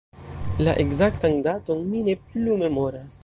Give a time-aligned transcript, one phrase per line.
[0.67, 3.19] La ekzaktan daton mi ne plu memoras.